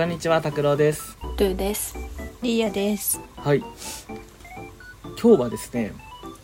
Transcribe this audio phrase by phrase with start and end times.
[0.00, 1.94] こんにちは拓郎ですルーです。
[2.40, 3.20] リーヤです。
[3.36, 5.92] はい今日はですね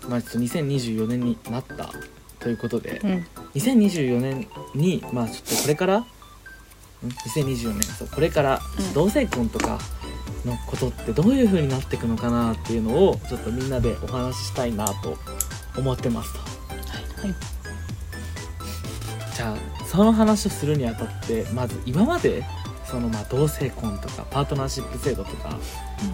[0.06, 1.90] まあちょっと2024年になった
[2.38, 3.26] ということで、うん。
[3.54, 6.06] 2024年にまあちょっとこれからん
[7.02, 9.78] 2024年そうこれからうん同性婚とか
[10.44, 15.16] のことってどういう風になっていくのかなっていうのをちょっとみんなでお話ししたいなと
[15.78, 17.34] 思ってますとはい。
[19.34, 22.44] じゃあその話をするにあたってまず今まで
[22.96, 25.50] そのまあ同性婚とかパートナーシップ制度とか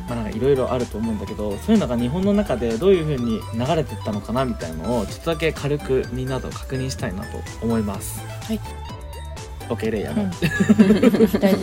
[0.08, 8.20] まあなんかいろいろあると思うんだけどそういうのが日本の中でどういう風に流れてったのかなみたいのをちょっとだけ軽くみんなと確認したいなと思います。
[8.46, 8.60] はい。
[9.68, 10.30] OK レイヤー、うん。
[11.38, 11.58] 大丈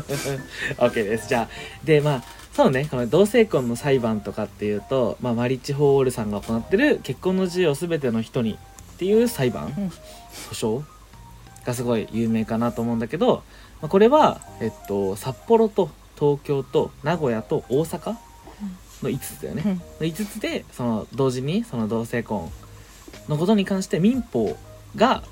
[0.00, 0.38] 夫です。
[0.76, 1.28] OK です。
[1.28, 1.48] じゃあ
[1.84, 8.58] でまあそうねこの同性婚の裁判とかっていうと、まあ、マリッジ・フォー・ルさんが行ってる結婚の自由を全ての人に
[8.94, 9.86] っていう裁判、うん。
[10.50, 10.96] 訴訟
[11.66, 13.42] がすごい有名かなと思うんだけど、まあ、
[13.88, 18.16] これは、えっと、札幌と東京と名古屋と大阪
[19.02, 19.72] の5つだよね、うん。
[19.74, 22.50] の5つでその同時にその同性婚
[23.28, 24.56] のことに関して民法
[24.96, 25.22] が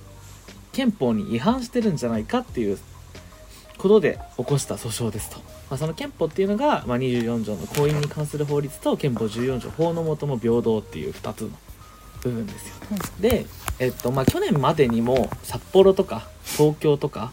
[0.72, 2.78] 憲法に違反してるんじゃないかっていう
[3.78, 11.50] ことで起こした訴訟ですと、まあ、その憲法っていうのが、まあ、24条の婚姻に関する法律と憲法14条法の下も平等っていう2つの
[12.22, 12.74] 部分ですよ、
[13.20, 13.46] で、
[13.78, 17.32] えっとまあ、去年までにも札幌とか東京とか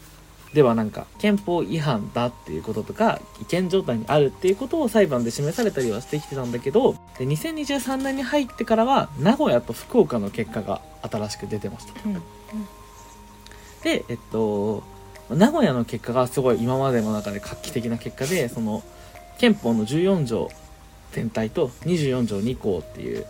[0.54, 11.94] ではなんか憲法違反だっていうこととか違憲状態にあるっていうことを裁判で示されたりはしてきてたんだけどで2023年に入ってからは名古屋と福岡の結果が新しく出てました。
[12.06, 12.22] うん。
[13.84, 14.84] でえっと
[15.30, 18.84] 名古屋の結果がすごい今までの中で画期的な結果でその
[19.38, 20.50] 憲法の14条
[21.14, 23.26] 全体と24条2項っていう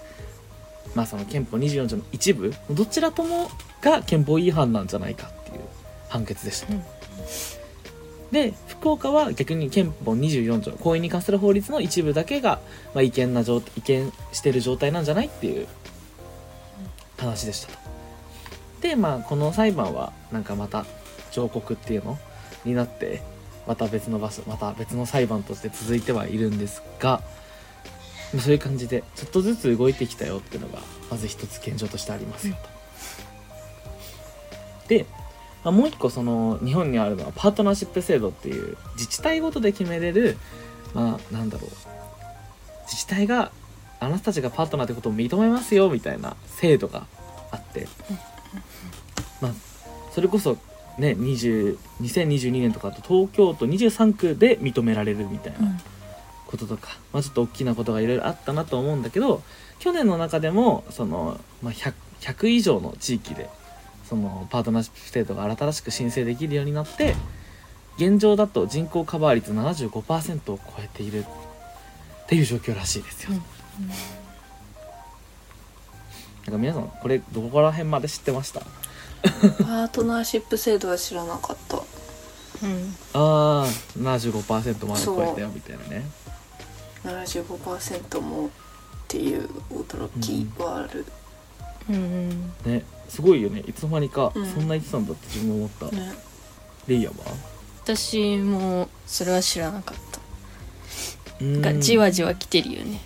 [0.96, 5.62] まあその憲法24条の一部どちらともが憲法違反なんじゃないかっていう
[6.10, 6.84] 判決でした、うん
[8.32, 12.62] で福岡は逆に憲法24条婚姻に関する法律の一部だけが、
[12.94, 15.68] まあ、違憲な状違憲してる状態なんじゃないっていう
[17.18, 17.80] 話でしたと
[18.82, 20.86] でまあこの裁判はなんかまた
[21.32, 22.18] 上告っていうの
[22.64, 23.22] になって
[23.68, 27.22] また別の場所また別の裁判として続いてはいるんですが
[28.40, 32.82] そういう感じでちょっとずつ動いてきたよっていうのがまず一つ現状としてありますよと。
[34.88, 35.06] で、
[35.64, 40.38] まあ、もう一個その日本にあるのはパートナーシップ制度っていう自治体ごとで決めれる
[40.94, 41.70] まあなんだろう。
[42.86, 43.52] 自治体が
[44.02, 47.06] あなたたちがパートナーってことを認めますよみたいな制度が
[47.52, 47.88] あって、
[49.40, 49.52] まあ
[50.12, 50.58] それこそ
[50.98, 55.80] ね20 2022年とかだと東京都23区で認められるみたいな
[56.48, 59.42] こととか、まあ、ちょっと大きなことがいろいろあったなと思うんだけど
[59.80, 63.50] 去年の中でもその、まあ、100, 100以上の地域で
[64.12, 67.16] そのパートナーシップ制度が新しく申請できるようになって
[67.96, 71.26] 現状だと人口カバー率75%を超えているっ
[72.28, 73.30] ていう状況らしいですよ。
[73.32, 73.42] うん
[76.44, 78.62] なんか皆さんこれどこら辺まで知ってました？
[78.62, 81.78] パートナーシップ制度は知らなかった。
[81.78, 81.80] う
[82.68, 82.96] ん。
[83.14, 83.68] ああ
[83.98, 86.04] 75%まで超えたよみたいなね
[87.06, 88.50] 75%もっ
[89.08, 91.00] ていう驚きはある。
[91.00, 91.06] うん。
[91.90, 96.14] ねすごいよねいつの間にかうんそんな言ってたんだって自分思った、ね。
[96.88, 97.26] レイヤーは？
[97.84, 100.20] 私もそれは知らなかった。
[101.40, 103.00] うーんがじわじわ来てるよね。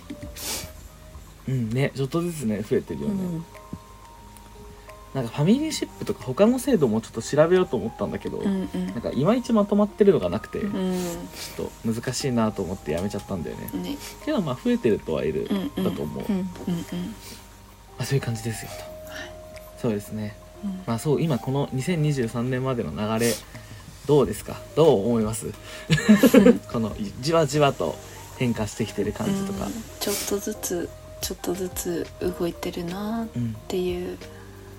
[1.48, 3.44] うんねちょっとずつね増えてるよね、うん。
[5.14, 13.82] なんかファミリーシップとか他の制度もちょっと調べようと思ったんだけど、うんうんなんかいまいちまとまってるのがなくて、うちょっと難しいなと思ってやめちゃったんだよねん。
[13.82, 13.96] ね。
[14.24, 16.34] けどまあ増えてるとはいる、うんうんだと思う、まうん。
[16.34, 17.14] うんうん。
[17.98, 20.34] あ、そういう感じですよと、そうですね。
[20.64, 20.82] うん。
[20.86, 23.32] まあそう今この2023年までの流れ
[24.06, 24.56] どうですか？
[24.76, 25.46] どう思います？
[26.72, 27.96] このじわじわと
[28.38, 29.66] 変化してきてる感じとか。
[29.66, 29.72] うん。
[30.00, 30.88] ちょっとずつ
[31.20, 32.06] ちょっとずつ
[32.38, 33.54] 動いてるなっうん。
[33.68, 34.18] ていう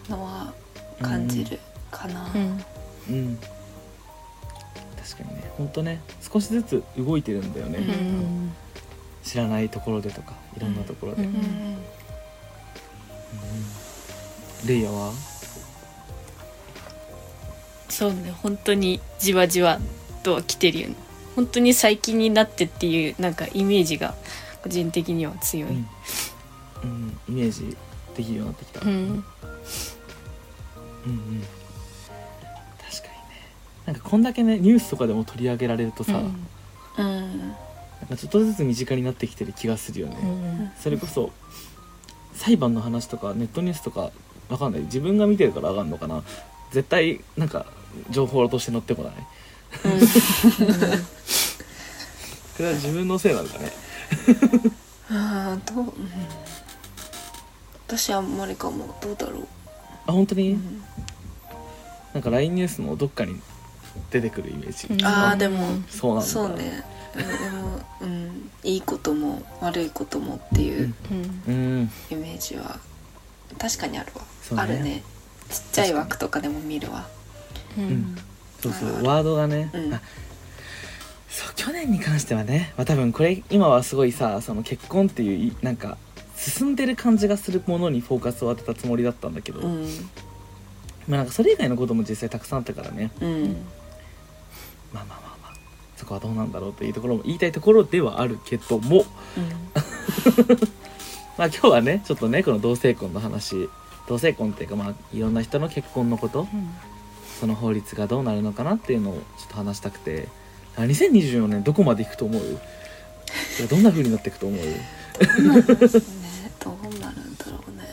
[0.10, 0.54] のは
[1.02, 1.60] 感じる
[1.92, 2.30] かな。
[2.34, 2.64] うん。
[3.10, 3.40] うん。
[5.04, 5.52] 確かにね。
[5.58, 8.52] ほんとね少しずつ動いてるんだよね、うん。
[9.24, 11.28] 知らないところでとかいろんなところで、うん。
[11.30, 11.78] うん
[14.68, 15.14] レイヤは？
[17.90, 18.32] そうね。
[18.32, 19.80] 本当にじわじわ
[20.24, 20.96] とは来てるよね。
[21.36, 24.16] 本当に最近になってっていうなんかイメージが
[24.62, 25.70] 個人的には強い。
[25.70, 25.88] うん、
[26.84, 27.76] うん、イメージ
[28.16, 28.88] できるようになってきた、うん。
[28.90, 29.24] うんうん
[32.78, 33.46] 確かにね
[33.86, 36.18] なんかこんだけねニュースとかでも取り上げられるとさ、
[36.98, 37.40] うんうん
[38.00, 40.72] なんかちょっとずつ身近になってきてる気がするよね、うん。
[40.80, 41.32] それこそ
[42.34, 44.12] 裁判の話とかネットニュースとか
[44.50, 44.82] わかんない。
[44.82, 46.24] 自分が見てるから上がるのかな。
[46.72, 47.66] 絶対なんか
[48.10, 49.14] 情報として載ってこない。
[52.56, 53.72] それは自分のせいなんだね。
[55.10, 55.92] ああどう、うん、
[57.88, 58.98] 私あんまりかも。
[59.02, 59.48] どうだろう、
[60.08, 60.84] あ本当に、うん。
[62.14, 63.40] なんか LINE ニュースのどっかに
[64.12, 65.68] 出てくるイメージ、あーでも。
[65.90, 66.28] そうなんだ。
[66.28, 66.84] そうね。
[66.92, 71.42] うんでも、うん、いいことも悪いこともっていううん。
[71.48, 71.92] うん。
[72.12, 72.80] イメージは
[73.58, 74.62] 確かにあるわ、ね。
[74.62, 75.04] あるね。
[75.50, 77.08] ちっちゃい枠とかでも見るわ。
[77.78, 78.16] うん。
[78.62, 79.04] そうそう。
[79.04, 79.94] ワードがね、うん。
[79.94, 80.02] あ
[81.30, 85.98] そう去年に関してはね、まあ、多分これ今はすごいさその結婚っていういなんか
[86.36, 89.86] 進んでる感じがするものにフォーカスを当てたつもりだったんだけど、うん。
[91.08, 93.12] まあなんかそれ以外のことも実際たくさんあったからね。
[93.22, 93.44] うん。
[94.94, 95.54] まあまあまあまあ。
[95.96, 99.06] そこはどうなんだろうというところも言いたいところではあるけども
[101.38, 103.70] まあ今日はねちょっとねこの同性婚の話。
[104.08, 106.48] 同性婚っていうかまあいろんな人の結婚のこと。
[107.40, 110.28] その法律がどうなるのかなっていうのをちょっと話したくて。
[110.76, 112.60] あ2024年どこまでいくと思う？
[113.68, 114.60] どんな風になっていくと思う？
[114.60, 114.66] ど
[115.26, 117.88] うなるんだろうね。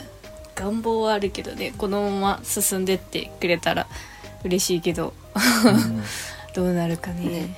[0.55, 1.73] 願望はあるけどね。
[1.79, 3.87] このまま進んでってくれたら
[4.45, 5.15] 嬉しいけど。
[5.35, 6.03] うん。
[6.55, 7.25] どうなるかね。
[7.25, 7.57] ね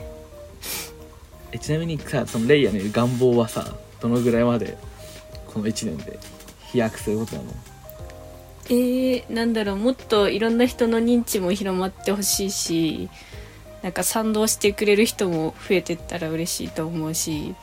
[1.51, 4.79] えちなみにさそのレイヤーの願望はさどのぐらいまで
[5.57, 6.19] この1年で
[6.71, 7.49] 飛躍することなの？
[8.69, 13.09] えー、なんだろうもっといろんな人の認知も広まってほしいし
[13.83, 17.55] なんか賛同してくれる人も増えてったら嬉しいと思うし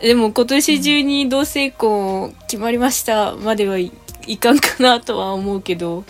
[0.00, 3.92] でも今年中に同性婚決まりましたまではい、
[4.26, 6.04] いかんかなとは思うけど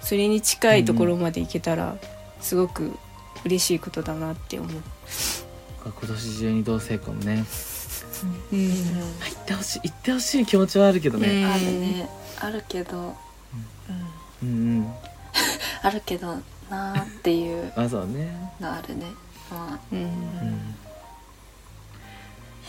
[0.00, 1.98] それに近いところまでいけたら
[2.40, 2.96] すごく
[3.44, 4.82] 嬉しいことだなって思う。
[5.84, 7.44] 今年中に同性婚ね
[8.24, 8.58] うん。
[8.58, 12.08] うん行ってほしい行ってほしい気持ちはあるけどね、あるね。
[12.40, 13.14] あるけど、
[14.42, 14.92] うん、うん、うん。
[15.82, 16.36] あるけど
[16.70, 18.28] なーっていうま あそうね。
[18.60, 19.06] のあるね。
[19.50, 19.98] まうん。
[19.98, 20.74] うん。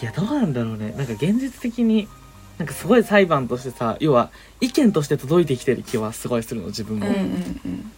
[0.02, 0.94] いやどうなんだろうね。
[0.96, 2.08] なんか現実的に
[2.60, 7.24] なんかすごい裁判としてさ要は意見として届いてきてる気はすごいするの自分も、あうんうんう
[7.70, 7.92] ん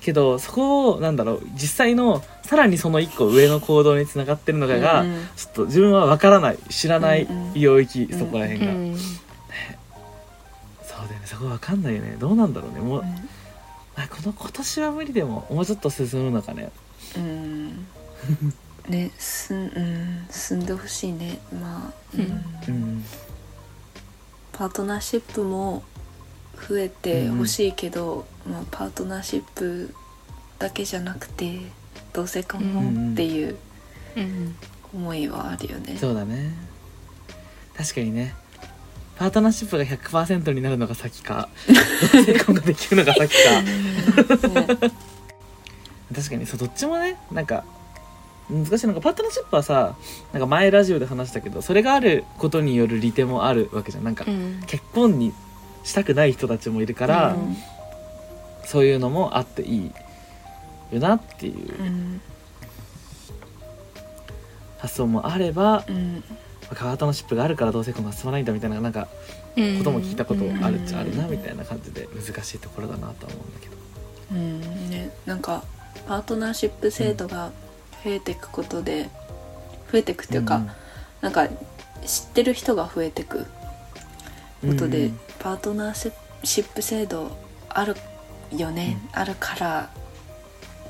[0.00, 5.26] けどそこをなんだろう実際のさらにその一個上の行動につながってるのかが、うんうん。
[5.36, 7.54] ちょっと自分は分からない知らないうんうん。
[7.54, 8.96] 領域、うんそこら辺が、うん。
[8.96, 9.06] そう
[11.08, 12.16] だよねそこ分かんないよね。
[12.18, 12.80] どうなんだろうね。
[12.80, 13.04] もう、
[13.96, 16.70] あこの今年は無理でももうちょっと進むのかね。
[17.16, 17.86] うん。
[18.88, 21.40] ねすんうん進んでほしいね。
[21.52, 22.20] まあ、うん。
[22.20, 22.44] うん。
[22.68, 23.04] うん。
[24.52, 25.82] パートナーシップも
[26.68, 29.94] 増えてほしいけど、まあ、パートナーシップ
[30.58, 31.60] だけじゃなくて
[32.12, 33.56] 同性婚もっていう
[34.16, 34.54] うん。
[34.94, 35.96] 思いはあるよね。
[35.98, 36.52] そうだね。
[37.76, 38.34] 確かにね。
[39.16, 41.48] パートナーシップが100%になるのが先か。
[42.14, 43.62] 同性婚ができるのが先か。
[44.48, 44.92] ね。
[46.14, 47.64] 確かにそうどっちもねなんか
[48.48, 48.86] 難しい。
[48.86, 49.94] のがパートナーシップはさ
[50.32, 54.04] なんか前ラジオで話したけどそれがあることによる利点もあるわけじゃん。
[54.04, 54.62] なんかうん。
[54.66, 55.34] 結婚に
[55.84, 57.56] したくない人たちもいるから、うん。
[58.64, 59.92] そういうのもあっていい
[60.92, 62.20] よなっていううん。
[64.78, 66.22] 発想もあればうん。
[66.68, 69.08] パートナーシップがあるから同性婚が進まないんだみたいななんか
[69.78, 73.76] ことも聞いたことあるっちゃあるなうんみたいな感じで難しいところだなとは思うんだけど。
[74.32, 74.90] うん。
[74.90, 75.64] ねなんか
[76.06, 77.50] パートナーシップ制度が
[78.04, 79.08] 増えていくことで
[79.90, 80.62] 増えていくっていうか、
[81.22, 83.46] なんか知ってる人が増えていく
[84.60, 87.30] ことで、うんパートナーシップ制度
[87.68, 87.96] ある
[88.50, 89.90] よね、あるから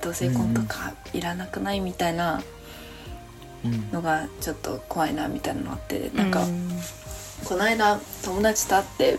[0.01, 2.43] 同性婚とかいらなくないみたいな
[3.65, 3.91] うん。
[3.91, 6.69] のがちょっと怖いなみたいなのあってなんか、うん
[7.45, 9.19] この間友達と会って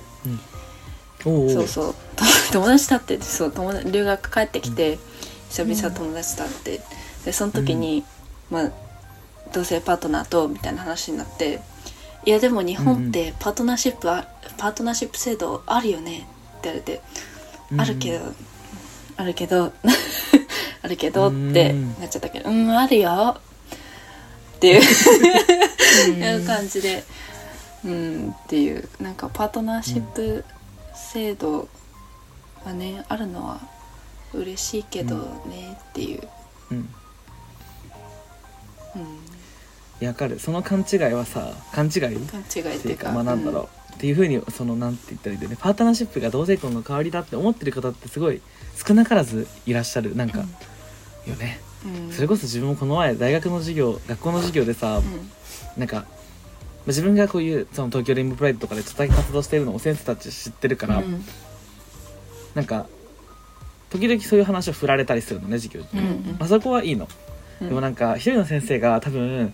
[1.25, 1.49] おうおう。
[1.49, 1.95] そうそう。
[2.17, 4.99] と 友達と会ってそう友達留学帰ってきて、
[5.49, 6.81] 久々友達と会って。
[7.23, 8.03] でその時に、
[8.49, 8.71] まあ
[9.53, 11.61] 同性パートナーとみたいな話になって
[12.29, 14.23] いやでも日本ってパートナーシップあ、
[14.59, 16.27] パートナーシップ制度あるよね。
[16.59, 17.01] って言われて、
[17.75, 18.33] あるけど
[19.17, 19.73] あるけど
[20.83, 23.35] あるけどってなっちゃったけどうんあるよ。
[24.57, 24.77] ってい
[26.37, 27.03] う 感じで
[27.83, 28.87] うんっていう。
[28.99, 30.45] なんかパートナーシップ
[30.93, 31.67] 制度
[32.63, 33.59] がねあるのは
[34.35, 35.15] 嬉しいけど
[35.47, 36.27] ねっていう、
[36.69, 36.77] うん。
[36.77, 36.81] う
[38.99, 39.29] ん
[40.07, 40.39] わかる。
[40.39, 42.01] その勘違いはさ勘違い？
[42.01, 45.57] 勘違いっってていうかかまあなんだろう、っていうふうにそのなんて言ったらいいんだよね。
[45.59, 48.41] パートナーシップが同性婚の代わりだって思ってる方ってすごい
[48.75, 50.15] 少なからずいらっしゃる。
[50.15, 51.59] なんか、よね。
[51.85, 52.05] うん。
[52.07, 55.31] うんそれこそ自分もこの前大学の授業学校の授業でさ、うん。
[55.77, 56.05] なんかまあ
[56.87, 61.23] 自分がこういうその東京レインボープライドとかでちょっとだけ活動してるのを先生たち知ってるから、うん。
[62.55, 62.87] なんか
[63.89, 66.37] 時々そういう話を振られたりするのね授業中、うんうん。
[66.39, 67.07] あそこはいいの、
[67.61, 67.67] うん。
[67.69, 69.53] でもなんか一人の先生が多分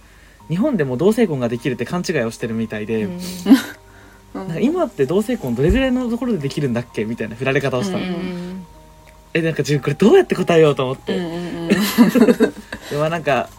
[0.50, 3.20] 日本でも同性婚ができるって勘違いをしてるみたいで、うん。
[4.34, 8.04] なんか今って同性婚どれぐらいのところでできるんだっけみたいな振られ方をしたの、
[9.34, 11.18] えなんか自分これどうやって答えようと思って、
[12.92, 13.50] でもなんか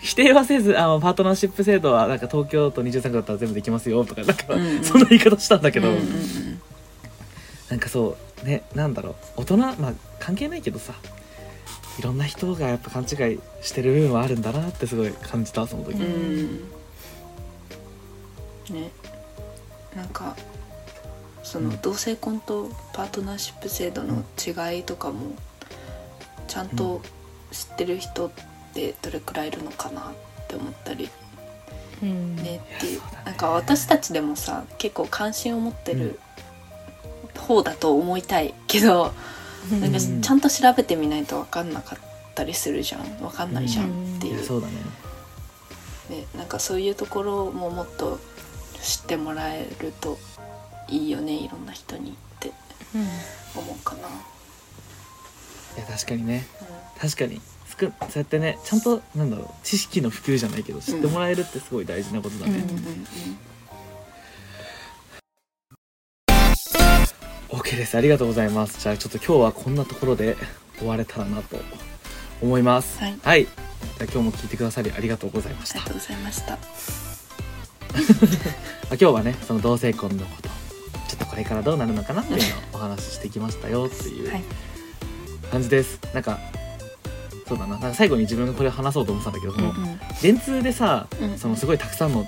[0.00, 4.84] 否定はせずあのパートナーシップ制度はなんか東京都23区だったら全部できますよとかなんか、うんうん。
[4.84, 6.60] そんな言い方したんだけど、うんうんうん。
[7.68, 9.42] なんかそうねなんだろう。
[9.42, 10.94] 大人まあ関係ないけどさ
[11.98, 16.60] いろんな人がやっぱ勘違いしてる部分はあるんだなってすごい感じたその時、うん。
[18.70, 18.90] ね。
[19.94, 20.34] なんか
[21.42, 21.80] そのうん。
[21.82, 25.34] 同性婚とパートナーシップ制度の違いとかも
[26.48, 27.02] ちゃんと
[27.50, 28.30] 知ってる人っ
[28.72, 31.10] てどれくらいいるのかなって思ったり。
[32.02, 32.36] うん。
[32.36, 33.02] ねっていう。
[33.24, 36.18] なんか私たちでもさ結構関心を持ってる
[37.38, 39.12] 方だと思いたいけど、
[39.70, 40.20] なんかうん。
[40.22, 41.98] ちゃんと調べてみないと分かんなかっ
[42.34, 43.02] たりするじゃん。
[43.18, 44.44] 分かんないじゃんっていう。
[44.44, 44.74] そうだね。
[46.10, 48.18] ね、なんかそういうところももっと
[48.82, 50.18] 知ってもらえると
[50.88, 52.52] いいよねいろんな人にって
[53.54, 54.02] 思うかな、い
[55.78, 56.46] や確かにね。
[56.96, 57.40] う確かに。
[57.80, 62.76] そうやってねちゃんとなんだろう知識の普及じゃないけど知ってもらえるってすごい大事なことだね、んうんうん
[67.72, 67.96] OK です。
[67.96, 68.80] ありがとうございます。
[68.80, 70.36] じゃあちょっと今日はこんなところで
[70.78, 71.56] 終われたらなと
[72.42, 72.98] 思います。
[73.00, 73.14] はい。
[73.14, 73.22] じゃ
[74.02, 75.80] あ今日も聞いてくださりありがとうございました。
[75.80, 76.52] ありがとうございました。
[76.52, 76.58] ま
[78.92, 80.50] あ今日はねその同性婚のこと。
[81.08, 84.42] ちょっとこれからどうなるのかなっていうのをお話ししてきましたよっていうはい。
[85.50, 86.38] 感じです、なんか
[87.48, 87.78] そうだな。
[87.78, 91.38] なんか最後に自分がこれを話そうと思ってたんだけど、そのうん電通でさ、うん。
[91.38, 92.26] そのすごいたくさんの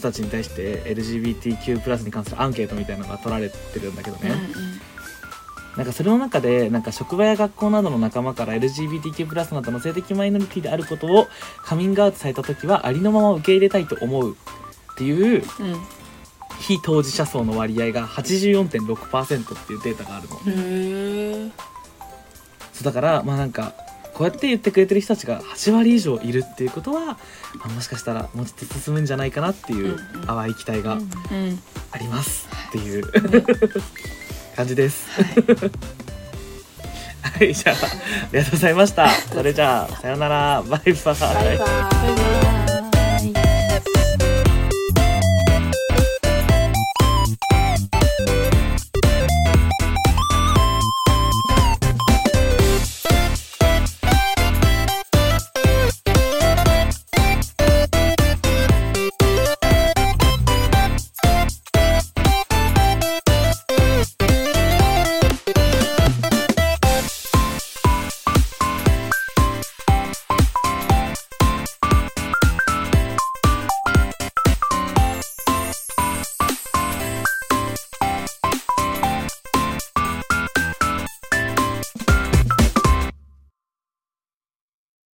[0.00, 4.32] 人たちに対して LGBTQ+ に関するアンケートみたいなのが取られてるんだけどね、
[5.76, 11.28] なんかそれの中でなんか職場や学校などの仲間から LGBTQ+ などの性的マイノリティであることを
[11.62, 16.00] カミングアウトされた時はありのまま受け入れたいと思うっていううん
[16.60, 20.40] 非当事者層の割合が84.6%っていうデータがあるの。
[20.46, 20.52] うん。
[20.52, 21.52] へう
[22.84, 23.72] だからまあなんか
[24.20, 27.16] こうやって言ってくれてる人たちが8割以上いるっていうことは、ま
[27.64, 29.96] あ、もしかしたらもうちょっと進むんじゃないかなっていう
[30.26, 31.08] 淡い期待がうん
[31.90, 33.04] ありますっていう
[34.54, 35.10] 感じです。
[35.10, 35.26] はい
[37.22, 37.78] はい、じゃああ
[38.30, 39.08] りがとうございました。
[39.08, 40.92] それじゃあさようならバイバイ。
[40.92, 41.14] バイバイバ
[41.54, 41.64] イバ
[42.56, 42.59] イ